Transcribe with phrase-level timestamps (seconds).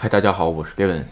[0.00, 1.02] 嗨，大家好，我是 Gavin。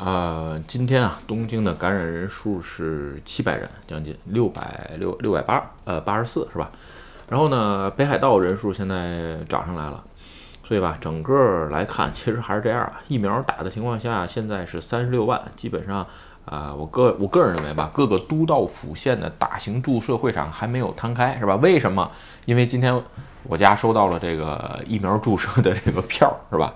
[0.00, 6.70] 呃，今天啊，东京的感染人数是七百人，将近六百六六百八，呃，八十四是吧？
[7.28, 10.02] 然后呢，北海道人数现在涨上来了，
[10.64, 13.02] 所以吧，整个来看，其实还是这样啊。
[13.06, 16.06] 疫苗打的情况下，现在是三十六万，基本上
[16.46, 21.56] 啊，我个我个人认为吧，各个都道府县的大型注射会场还没有摊开，是吧？
[21.56, 22.10] 为什么？
[22.46, 22.98] 因为今天
[23.42, 26.72] 我家收到了这个疫苗注射的这个票，是吧？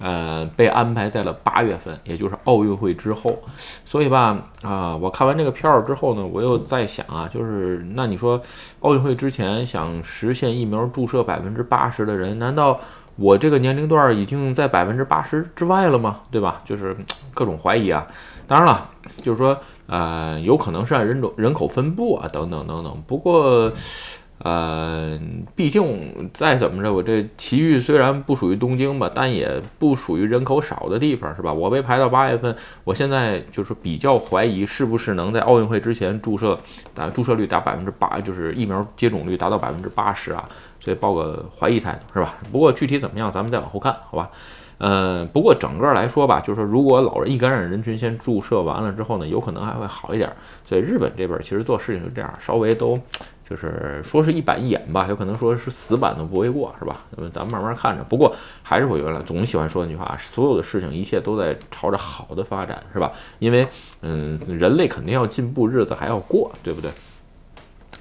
[0.00, 3.38] 呃，被安排在了八月份，也就是奥运会之后，
[3.84, 8.40] 所以吧，啊，我看完这个片儿之后呢，我又在想啊，就是那你说，
[8.80, 12.80] 奥运会之前想实现疫苗注射百分之八十的人，难道
[13.16, 16.20] 我这个年龄段已经在百分之八十之外了吗？
[16.30, 16.62] 对吧？
[16.64, 16.96] 就是
[17.34, 18.06] 各种怀疑啊。
[18.46, 18.88] 当然了，
[19.22, 19.54] 就是说，
[19.86, 23.02] 呃，有可能是按人种人口分布啊，等等等等。
[23.06, 23.70] 不过。
[24.42, 25.20] 呃，
[25.54, 31.52] 毕竟再怎么着，我这奇遇虽然不属于东京吧，但也不属于人口少的地方，是吧？
[31.52, 36.58] 我被排到八月份，我现在就是比较怀疑是不是能在奥运会之前注射，
[36.94, 40.48] 打注射率达百分之八，就是疫苗接种率达到百分之八十啊，
[40.80, 42.36] 所以抱个怀疑态度，是吧？
[42.50, 44.30] 不过具体怎么样，咱们再往后看，好吧？
[44.80, 50.32] 呃，不过整个来说吧，就是说如果老人易感染人群先注射完了之后呢，有可能还会好一点。
[50.66, 52.98] 所以日本这边其实做事情是这样，稍微都。
[53.50, 57.00] 就是说是一板一眼吧，有可能说是死板都不为过，是吧？
[57.16, 58.04] 那么咱们慢慢看着。
[58.04, 63.10] 不过还是我原来总喜欢说那句话，所有的事情一切都在朝着好的发展，是吧？
[63.40, 63.66] 因为
[64.02, 66.92] 嗯，人类肯定要进步，日子还要过，对不对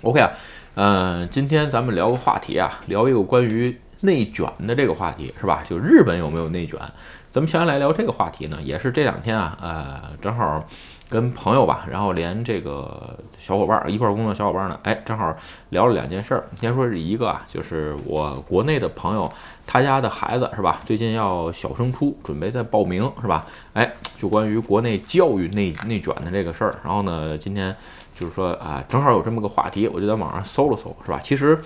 [0.04, 0.32] ？OK 啊，
[0.76, 5.64] 嗯，今天咱们聊个话题啊，聊一个关于内卷的这个话题，是吧？
[5.68, 6.80] 就日本有没有内卷？
[7.30, 10.64] 咱们先来聊这个话题呢，也是这两天啊，呃，正好。
[11.12, 15.36] 跟朋友吧，然后连这个小伙伴儿一块儿工作小伙伴呢，哎，正好
[15.70, 16.46] 聊了两件事儿。
[16.56, 19.28] 先说是一个啊，就是我国内的朋友，
[19.66, 23.48] 他家的孩子是吧，最近要小升初，准备在报名是吧？
[23.74, 26.76] 哎，就关于国内教育内内卷的这个事儿。
[26.84, 27.76] 然后呢，今天
[28.16, 31.20] 就是说啊，正好有这么个话题，我就在网上搜了搜，是吧？
[31.24, 31.60] 其实。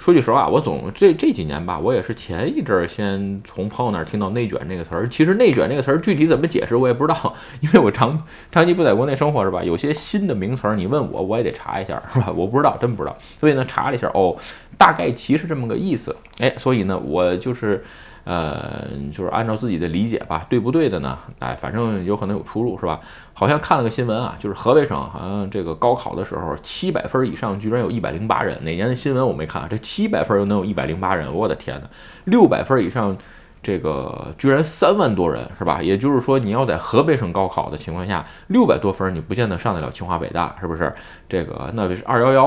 [0.00, 5.06] 说句实话，我总这这几年吧，我也是前一阵儿先从朋友那儿听到“内卷”这个词儿。
[5.10, 9.62] 其实“内卷”这个词儿具体怎么解释，我也不知道，因为我长长期不在国内生活，是吧？
[9.62, 12.32] 有些新的名词儿，你问我，我也得查一下，是吧？
[12.34, 13.14] 我不知道，真不知道。
[13.38, 14.34] 所以呢，查了一下，哦，
[14.78, 16.16] 大概其实这么个意思。
[16.38, 17.84] 哎，所以呢，我就是。
[18.24, 21.18] 呃，就是按照自己的理解吧，对不对的呢？
[21.38, 23.00] 哎，反正有可能有出入，是吧？
[23.32, 28.58] 好像看了个新闻啊，就是河北省好像这个高考的时候，七百分以上居然有一百零八人。
[28.64, 31.32] 哪年的新闻我没看，这七百分又能有一百零八人？
[31.34, 31.86] 我的天呐，
[32.24, 33.16] 六百分以上。
[33.62, 35.82] 这个居然三万多人是吧？
[35.82, 40.92] 也就是说，你要在河北省高考的情况下，六百多分你不见得上得了清华北大，是不是？
[41.28, 42.46] 这个那二幺幺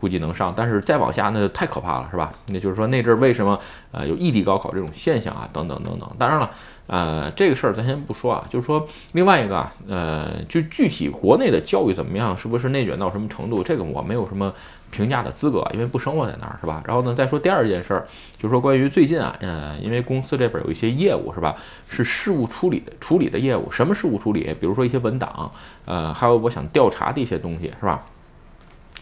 [0.00, 2.32] 估计能上，但是再往下那就太可怕了，是吧？
[2.48, 3.58] 那就是说那阵为什么
[3.92, 5.48] 呃有异地高考这种现象啊？
[5.52, 6.10] 等等等等。
[6.18, 6.50] 当然了，
[6.88, 13.62] 呃，这个事儿咱先不说啊，就是说另外一个啊，呃，就具体国内的教育怎么样，是不是内卷到什么程度？
[13.62, 14.52] 这个我没有什么。
[14.90, 16.82] 评价的资格，因为不生活在那儿，是吧？
[16.86, 21.54] 然后呢，再说第二件事儿，就是说关于最近啊，嗯，因为公司这边有一些业务，是吧？
[21.90, 24.44] 是事务处理的处理的业务，什么事务处理？
[24.58, 25.52] 比如说一些文档，
[25.84, 28.02] 呃，还有我想调查的一些东西，是吧？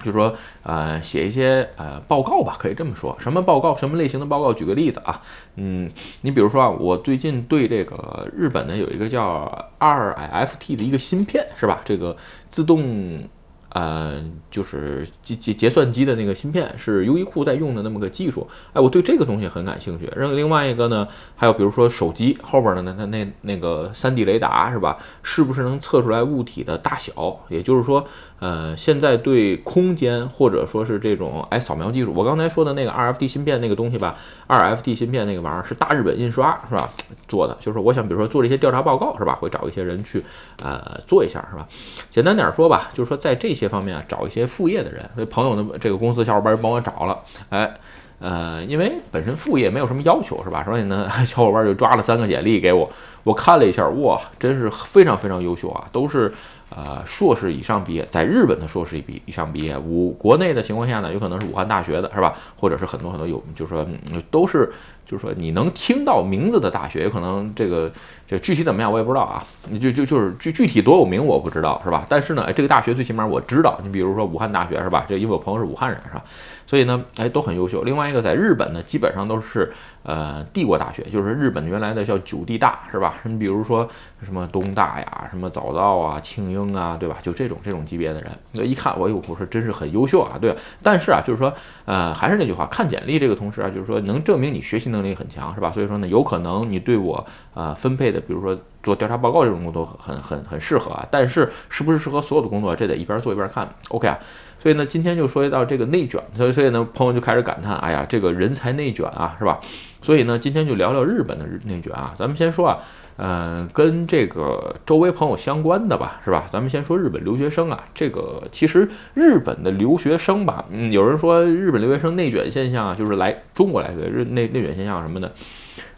[0.01, 3.17] 就是说，呃，写一些呃报告吧，可以这么说。
[3.19, 3.77] 什么报告？
[3.77, 4.53] 什么类型的报告？
[4.53, 5.21] 举个例子啊，
[5.57, 5.91] 嗯，
[6.23, 11.81] 你比如说啊，我最近对这个日本的有一个叫 RIFT 的一个芯片，是吧？
[11.85, 12.17] 这个
[12.49, 13.29] 自动。
[13.71, 20.11] 呃，就是结结结算机的那个芯片是优衣库在用的那么个技术，哎，我对这个东西很感兴趣。
[20.17, 24.97] 然后另外一个呢，还有比如说手机后边的那那那那个 3D 雷达是吧？
[25.23, 27.39] 是不是能测出来物体的大小？
[27.51, 28.07] 也就是说。
[28.39, 34.17] 呃，现在对空间或者说是这种哎扫描技术，我刚才说的那个 RFD 芯片那个东西吧
[34.49, 36.91] ，RFD 芯片那个玩意儿是大日本印刷是吧
[37.27, 37.57] 做的？
[37.61, 40.23] 就是我想比如说做这些调查报告是吧，会找一些人去
[40.63, 41.67] 呃做一下是吧？
[42.11, 47.75] 简单点说吧，就是说在这些方面啊找一些副业的人，所以朋友的这个公司小伙伴帮我找了，哎。
[48.19, 50.65] 呃，因为本身副业没有什么要求，是吧？
[50.65, 52.91] 所以呢， 小伙伴就抓了三个简历给我，
[53.23, 56.33] 我看了一下，哇，真是非常非常优秀啊，都是
[56.71, 62.35] 呃硕士以上毕业，在日本的硕士毕以上毕业，武国内的情况下呢，有可能是武汉大学的，是吧？
[62.59, 63.87] 或者是很多很多有，就是说
[64.31, 64.73] 都是，
[65.07, 67.91] 就是说你能听到名字的大学，有可能这个
[68.27, 72.05] 这具体怎么样我也不知道啊，你就就就是具具体多有名我不知道，是吧？
[72.09, 75.07] 但是呢，这个大学最起码我知道，你比如说武汉大学，是吧？
[75.09, 76.25] 这因为我朋友是武汉人，是吧？
[76.67, 77.83] 所以呢，哎，都很优秀。
[77.85, 79.73] 另外一个，在日本呢，基本上都是
[80.07, 83.15] 呃帝国大学，就是日本原来的叫九地大，是吧？
[83.23, 83.87] 什么比如说
[84.23, 87.17] 什么东大呀，什么早稻啊、庆应啊，对吧？
[87.21, 90.57] 就这种这种级别的人，那一看我哟，我说真是很优秀啊，对。
[90.81, 91.53] 但是啊，就是说，
[91.85, 95.73] 呃，还是那句话，看简历这个同时啊，就是说能证明你学习能力很强，是吧？
[95.73, 101.05] 所以说呢，有可能你对我呃分配的，比如说做调查报告这种工作很很很适合啊。
[101.11, 103.69] 但是是不是适合所有的工作，这得一边做一边看。
[103.89, 104.17] OK 啊。
[104.67, 109.61] 所以呢，今天就说到这个内卷，所以所以呢，朋友就开始感叹，哎呀，这个人才内卷啊，是吧？
[110.03, 112.13] 所以呢，今天就聊聊日本的内卷啊。
[112.19, 112.79] 咱们先说啊，
[113.17, 116.47] 呃，跟这个周围朋友相关的吧，是吧？
[116.51, 125.31] 咱们先说日本留学生啊，这个其实日本的留学生吧，嗯，有人说日本留学生内卷现象啊，就是来中国来学日内内卷现象什么的。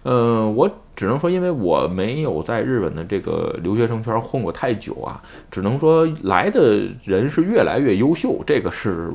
[0.04, 9.10] 嗯，我只能说，因为我没有在日本的这个留学生圈混过太久啊，只能说来的人是越来越优秀，这个是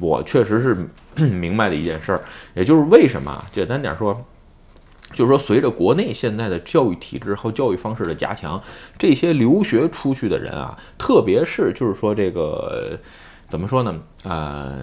[0.00, 0.88] 我确实是
[1.26, 2.20] 明白的一件事儿。
[2.54, 4.24] 也就是为什么，简单点说，
[5.12, 8.62] 就是说随着国内现在的教育体制和教育方式的加强，
[8.96, 12.98] 这些留学出去的人啊，特别是就是说这个
[13.48, 13.94] 怎么说呢？
[14.24, 14.82] 呃，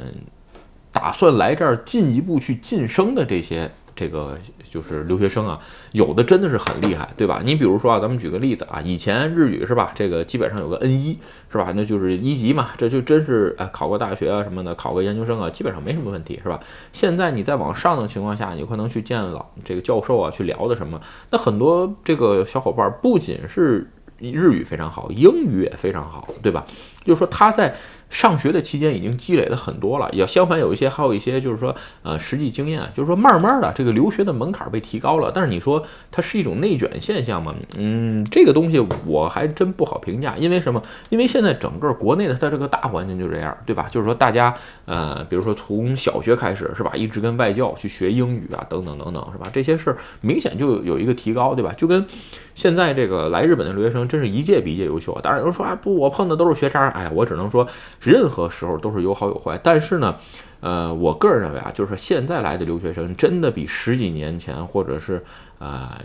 [0.92, 3.72] 打算来这儿进一步去晋升的这些。
[3.96, 4.38] 这个
[4.70, 5.58] 就是留学生啊，
[5.94, 7.42] 有的真的是很厉害，对吧？
[7.44, 9.94] 你比如说啊，咱们举个例子啊，以前日语是吧？
[9.96, 11.18] 这个基本上有个 N 一
[11.50, 11.72] 是吧？
[11.74, 16.60] 那就是一级嘛，这就真是哎，考个大学啊什么的，考个研究生啊，基本上没什么问题，是吧？
[16.92, 21.00] 现在你再往上的情况下，你可能去见老这个教授啊，去聊的什么？
[21.32, 23.90] 那很多这个小伙伴不仅是
[24.20, 26.66] 日语非常好，英语也非常好，对吧？
[27.06, 27.74] 就是说他在。
[28.10, 35.31] 上学的期间已经积累了很多了，也相反有一些还有一些就是说呃实际经验，就是说慢慢的这个留学的门槛被提高了。
[35.34, 37.54] 但是你说它是一种内卷现象吗？
[37.78, 40.81] 嗯，这个东西我还真不好评价，因为什么？
[41.10, 43.88] 因为现在整个国内的它这个大环境就这样，对吧？
[43.92, 44.56] 就是说大家
[44.86, 49.50] 呃，比如说从小学开始是吧，一直跟外教去学英语啊，等等等等是吧？
[49.51, 51.74] 这些事儿明显就有一个提高，对吧？
[51.74, 52.06] 就跟
[52.54, 55.19] 现在这个来日本的留学生真是一届比一届优秀。
[55.22, 57.68] 当然有人说啊，不，我碰的都是学渣，哎，我只能说。
[58.06, 60.16] 任何时候都是有好有坏，但是呢，
[60.62, 65.24] 呃，我个人认为啊，就是现在来的留学生真的比十几年前或者是
[65.60, 66.00] 啊。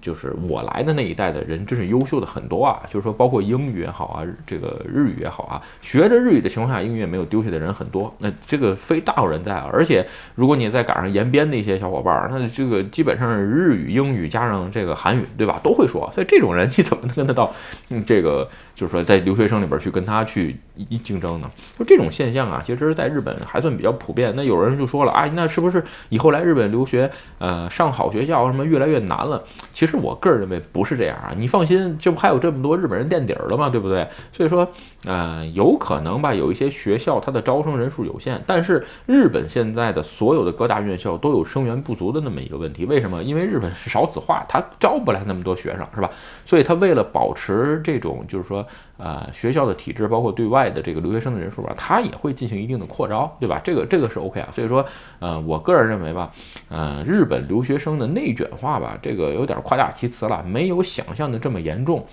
[0.00, 2.80] 就是我来的那一代的人，真是优秀的很多啊！
[2.88, 8.14] 就是说，包括英语也好啊，这个日语也好啊，学着日语的情况下，英语也没有丢下的人很多。
[8.18, 9.68] 那这个非大有人在啊！
[9.72, 10.06] 而且，
[10.36, 15.58] 如果你再赶上延边的一些小伙伴儿，那这个基本上是日语、英语加上这个韩语，对吧？
[15.64, 16.08] 都会说。
[16.14, 17.52] 所以这种人，你怎么能跟他到
[17.88, 21.50] 嗯这个，就是说在留学生里边去跟他去一竞争呢？
[21.78, 24.32] 就这种现象啊，其实在日本还算比较普遍。
[24.34, 29.42] 那有人就说了，哎，那是不是以后来日本留学，呃，上好学校什么越来越难了？
[29.72, 33.68] 其实我个人认为不是这样啊，你放心，这不还有这么多日本人垫底儿了吗？
[33.68, 34.08] 对不对？
[34.32, 34.66] 所以说，
[35.04, 42.84] 呃，有可能吧，有一些学校它的招生人数有限，但是日本现在的所有的各大院校都有生源不足的那么一个问题。
[42.86, 43.22] 为什么？
[43.22, 46.10] 因为日本是少子化，它招不来那么多学生，是吧？
[46.46, 48.66] 所以它为了保持这种，就是说。
[48.98, 53.60] 呃，学校的体制包括对外的这个留学生的人数吧，它也会进行一定的扩招，对吧？
[53.62, 54.48] 这个这个是 OK 啊。
[54.54, 54.84] 所以说，
[55.20, 56.32] 呃，我个人认为吧，
[56.68, 62.06] 呃，日本留学生的内卷化吧，这个有点夸大其词了，没有想象的这么严重。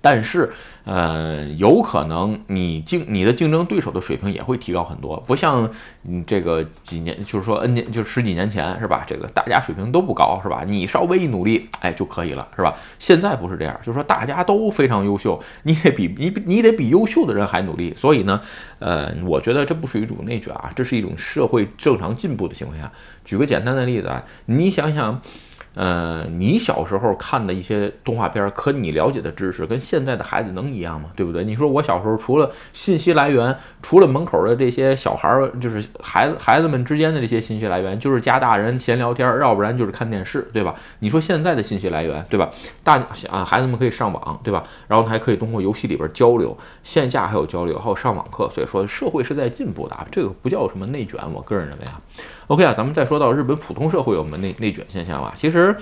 [0.00, 0.52] 但是，
[0.84, 5.68] 呃，有可能你竞你的竞争对手的水平也会提高很多，不像
[6.02, 9.04] 你这个几年，就是说 N 年，就十几年前是吧？
[9.06, 10.62] 这个大家水平都不高是吧？
[10.66, 12.74] 你稍微一努力，哎就可以了是吧？
[12.98, 17.92] 现在不是这样，就是说大家都非常优秀，你得比你比你得比优秀的人还努力。
[17.96, 18.40] 所以呢，
[18.78, 22.90] 呃，我觉得这不属于一种内卷啊，这是一种社会正常进步的情况下。
[23.24, 25.20] 举个简单的例子啊，你想想。
[25.76, 31.10] 呃，你小时候看的一些动画片，可你了解的知识跟现在的孩子能一样吗？
[31.14, 31.44] 对不对？
[31.44, 40.74] 你说我小时候除了信息来源，除了门口的这些小孩儿，就是孩子孩子们之间的这些信息来源，就是家大人闲聊天，要不然就是看电视，对吧？
[41.00, 42.50] 你说现在的信息来源，对吧？
[42.82, 42.94] 大
[43.28, 44.64] 啊，孩子们可以上网，对吧？
[44.88, 52.00] 然后还可以通过游戏里边交流，线下还有交流，还有上网课，所以说社会是在进步的，啊这个不叫什么内卷，我个人认为啊。
[52.48, 55.34] OK 啊，咱们再说到日本普通社会有没内内卷现象吧？
[55.36, 55.74] 其实，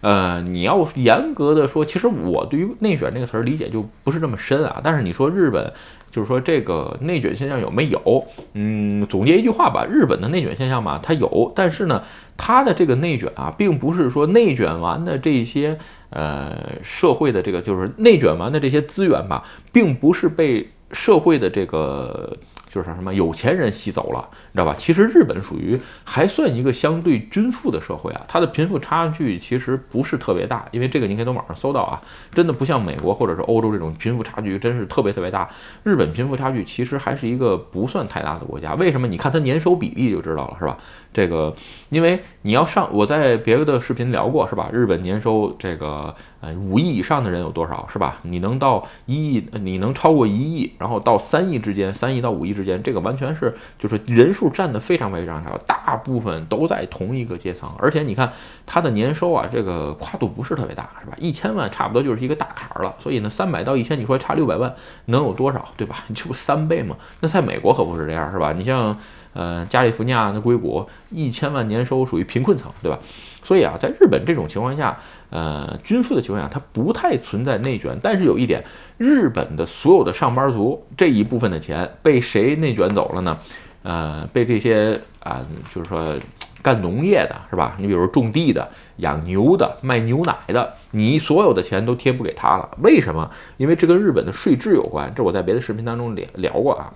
[0.00, 4.80] 呃，你要严格的说，其实我对于内卷这个词儿理解就不是这么深啊。
[4.82, 5.72] 但是你说日本，
[6.10, 8.26] 就是说这个内卷现象有没有？
[8.54, 12.02] 嗯，总结一句话吧，日本的内卷现象嘛，它有，但是呢，
[12.36, 15.78] 它的这个内卷啊，并不是说内卷完的这些
[16.10, 22.36] 呃社会的这个，就是内卷完的这些资源吧，并不是被社会的这个。
[22.78, 24.72] 就是什么有钱人吸走了，你知道吧？
[24.78, 32.00] 其实日本属于还算一个相对均富的社会啊，它的贫富差距其实不是特别大，因为这个您可以从网上搜到啊，
[32.32, 35.50] 真的不像美国或者是欧洲这种贫富差距真是特别特别大。
[35.82, 39.08] 日本贫富差距其实还是一个不算太大的国家，为什么？
[39.08, 40.78] 你看它年收比例就知道了，是吧？
[41.12, 41.52] 这个，
[41.88, 44.70] 因为你要上，我在别的视频聊过，是吧？
[44.72, 46.14] 日本年收这个。
[46.40, 48.18] 呃，五亿以上的人有多少，是吧？
[48.22, 57.68] 你能到一亿，你能超过一亿，然后到三亿之间，三亿到五亿之间，这个完全是就是人数占的非常非常少，大部分都在同一个阶层。
[57.76, 58.32] 而且你看
[58.64, 61.16] 它的年收啊，这个跨度不是特别大，是吧？
[61.18, 62.94] 一千万差不多就是一个大坎儿了。
[63.00, 64.72] 所以呢，三百到一千，你说差六百万
[65.06, 66.04] 能有多少，对吧？
[66.06, 66.94] 你这不三倍吗？
[67.18, 68.52] 那在美国可不是这样，是吧？
[68.52, 68.96] 你像
[69.32, 72.96] 呃加利福尼亚那硅谷，一千万年收属于贫困层，对吧？
[73.42, 74.96] 所以啊，在日本这种情况下。
[75.30, 77.98] 呃，均富的情况下，它不太存在内卷。
[78.02, 78.64] 但是有一点，
[78.96, 83.38] 日本的所有的上班族这一部分的钱被谁内卷走了呢？
[83.82, 85.44] 呃，被这些啊，
[85.74, 86.16] 就是说
[86.62, 87.76] 干农业的，是吧？
[87.78, 92.68] 你比如种地的、养牛的、卖牛奶的，你所有的钱都贴补给他了。
[92.82, 93.30] 为什么？
[93.56, 95.12] 因为这跟日本的税制有关。
[95.14, 96.92] 这我在别的视频当中聊聊过啊。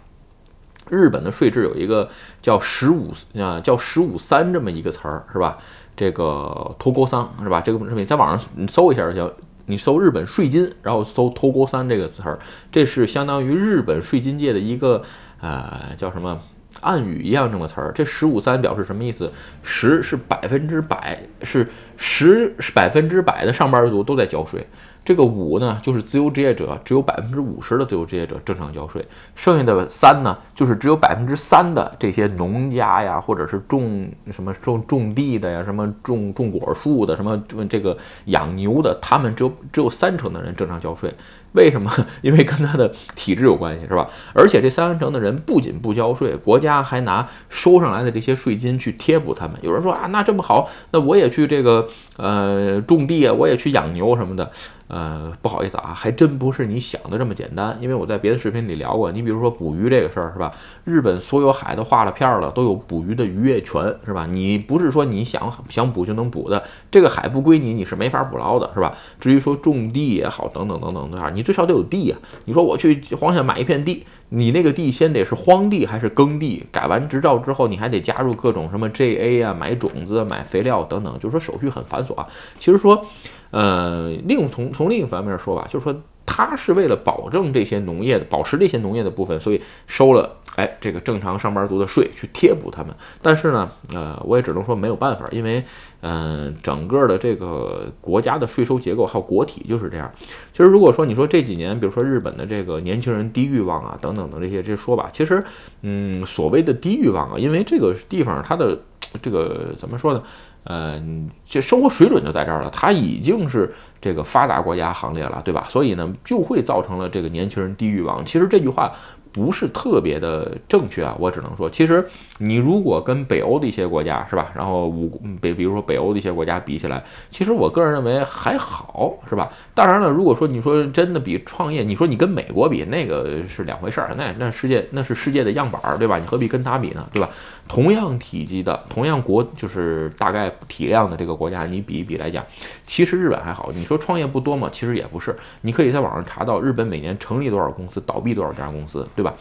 [0.90, 2.06] 日本的税制有一个
[2.42, 5.56] 叫“十五”啊，叫“十五三”这么一个词儿，是吧？
[5.94, 7.60] 这个托勾三是吧？
[7.60, 9.32] 这个视频在网上你搜一下就行，
[9.66, 12.38] 你搜日本税金，然后搜托勾三这个词儿，
[12.70, 15.02] 这是相当于日本税金界的一个
[15.40, 16.40] 呃叫什么
[16.80, 17.92] 暗语一样这么词儿。
[17.94, 19.30] 这十五三表示什么意思？
[19.62, 24.66] 十是百分之百，是十是百分之百的上班族都在交税。
[25.04, 29.04] 这个五呢，就是自由职业者，只有百分之五十的自由职业者正常交税，
[29.34, 41.12] 剩下的三呢，就是只有百分之三的这些农家呀，或者是种什么种种地的呀，什么种种果树的，什么这个养牛的，他们只有只有三成的人正常交税。
[41.52, 41.92] 为什么？
[42.22, 44.08] 因为跟他的体制有关系，是吧？
[44.34, 49.56] 而且这三成的人不仅不交税，国家还拿收上来的这些税金去贴补他们。
[49.60, 54.50] 有人说啊，那这么好，那我也去这个呃种地啊，我也去养牛什么的。
[54.92, 57.74] 呃，不好意思啊，还真不是你想的这么简单。
[57.80, 60.52] 因为我在别的视频里聊过，你比如说捕鱼这个事儿，是吧？
[60.84, 64.26] 日本所有海都划了片儿了，都有捕鱼的渔业权，是吧？
[64.26, 68.94] 你不是说你想想捕就能捕的，这个海不归你，你是没法捕捞的，是吧？
[69.18, 72.16] 至于说种地也好，等等等等的，你最少得有地呀。
[72.44, 76.66] 你说我去黄县买一片地，你那个地先得是荒地还是耕地？
[76.70, 82.28] 改完执照之后，你还得加入各种什么 JA 啊，买种子、买肥料等等，就是说手续很繁琐啊。
[82.58, 83.06] 其实说。
[83.52, 85.94] 呃，另从从另一方面说吧，就是说，
[86.26, 92.94] 他是为了保证这些农业的保持这些农业的部分，所以收了哎这个正常上班族的税去贴补他们。
[93.20, 95.62] 但是呢，呃，我也只能说没有办法，因为
[96.00, 100.10] 嗯，整个的这个国家的税收结构还有国体就是这样。
[100.52, 105.44] 其实如果说你说这几年，比如说日本的这个年轻人低欲望啊等等的这些这些说法，其实
[105.82, 108.78] 嗯，所谓的低欲望啊，因为这个地方它的
[109.20, 110.22] 这个怎么说呢？
[110.64, 115.66] 嗯，这生活水准就在这儿了，它已经是这个发达国家行列了，对吧？
[115.68, 118.24] 所以呢，就会造成了这个年轻人低欲望。
[118.24, 118.90] 其实这句话。
[119.34, 122.06] 不是特别的正确啊，我只能说，其实
[122.36, 129.50] 你如果跟北欧的一些国家是吧，然后五北，比如说北欧的一些国家比起来，其实我个人认为还好，是吧？
[129.72, 136.18] 当然了，如果说你说真的比创业，你说你跟美国比，那个是两回事儿，那那世界那是世界的样板儿，对吧？
[136.18, 137.30] 你何必跟他比呢，对吧？
[137.66, 142.44] 同样体积的，同样国就是大概体量的这个国家，你比一比来讲，
[142.86, 143.70] 其实日本还好。
[143.74, 144.68] 你说创业不多吗？
[144.70, 149.22] 其实也不是，你可以在网上查到日本每年成立多少公司，倒闭多少家公司，对。
[149.22, 149.32] 对吧？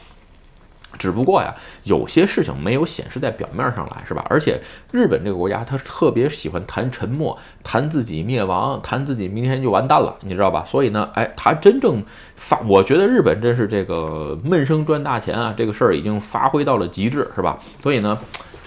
[1.00, 1.51] 只不过呀，
[1.86, 4.24] 有些事情没有显示在表面上来，是吧？
[4.29, 10.63] 而且日本这个国家，他特别喜欢谈沉默，谈自己灭亡，谈自己明天就完蛋了，你知道吧？
[10.67, 12.03] 所以呢，哎，他真正
[12.36, 17.58] 发，我觉得日本真是这个闷声赚大钱啊，这个事儿已经发挥到了极致，是吧？
[17.81, 18.15] 所以呢，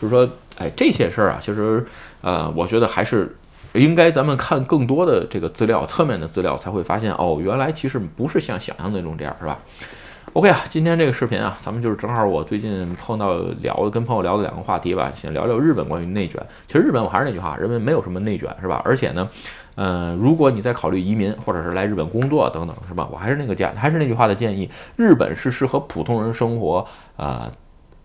[0.01, 1.85] 就是说，哎，这些事儿啊，其实，
[2.21, 3.37] 呃，我觉得还是
[3.73, 9.59] 应该咱们看更多的这个资料，侧面的资料，才会发现，哦，原来其实不是像想象那种这样，是吧
[10.33, 16.41] ？OK 啊，今天这个视频啊，咱们就是正好我最近碰到聊跟朋友聊的两个话题吧，先聊聊日本关于内卷。
[16.69, 18.81] 其实日本我还是那句话，人们没有什么内卷，是吧？
[18.85, 19.29] 而且呢，
[19.75, 23.09] 嗯，如果你在考虑移民或者是来日本工作等等，是吧？
[23.13, 27.51] 我还是那个建，还是那句话的建议，日本是适合普通人生活啊。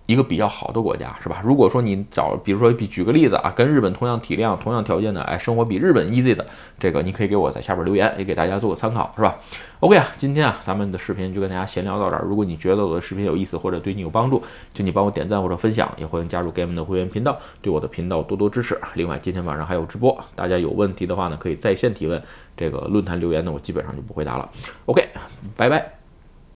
[0.10, 1.40] 一个比较好的国家是吧？
[1.46, 6.44] 如果说你找，比如说比举个例子啊，跟日本同样体量、同样条件的，哎，生活比日本 easy 的，
[6.80, 9.38] 这个你可以给我在下边留言，也给大家做个参考，是吧
[9.82, 12.24] ？OK 啊，今天啊，咱们的视频就跟大家闲聊到这儿。
[12.26, 14.42] 如果你觉得我的视频有意思或者对你有帮助，
[14.74, 18.80] 请你帮我点赞或者分享，也欢迎加入 Game 的会员频道，对我的频道多多支持。
[18.96, 22.20] 另外，今天晚上还有直播，大家有问题的话呢，可以在线提问，
[22.58, 24.50] 这个论坛留言呢，我基本上就不回答了。
[24.88, 25.08] OK，
[25.56, 25.99] 拜拜。